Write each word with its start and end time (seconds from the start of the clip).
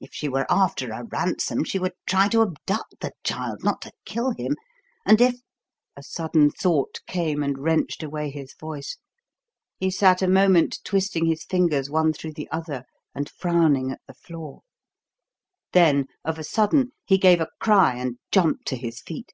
If 0.00 0.10
she 0.12 0.28
were 0.28 0.46
after 0.48 0.92
a 0.92 1.02
ransom 1.02 1.64
she 1.64 1.80
would 1.80 1.94
try 2.06 2.28
to 2.28 2.40
abduct 2.40 3.00
the 3.00 3.10
child, 3.24 3.64
not 3.64 3.82
to 3.82 3.90
kill 4.04 4.30
him, 4.30 4.54
and 5.04 5.20
if" 5.20 5.40
A 5.96 6.04
sudden 6.04 6.52
thought 6.52 7.00
came 7.08 7.42
and 7.42 7.58
wrenched 7.58 8.04
away 8.04 8.30
his 8.30 8.54
voice. 8.60 8.96
He 9.80 9.90
sat 9.90 10.22
a 10.22 10.28
moment 10.28 10.78
twisting 10.84 11.26
his 11.26 11.42
fingers 11.42 11.90
one 11.90 12.12
through 12.12 12.34
the 12.34 12.48
other 12.52 12.84
and 13.12 13.28
frowning 13.28 13.90
at 13.90 14.00
the 14.06 14.14
floor; 14.14 14.60
then, 15.72 16.06
of 16.24 16.38
a 16.38 16.44
sudden, 16.44 16.92
he 17.04 17.18
gave 17.18 17.40
a 17.40 17.48
cry 17.58 17.96
and 17.96 18.18
jumped 18.30 18.68
to 18.68 18.76
his 18.76 19.00
feet. 19.00 19.32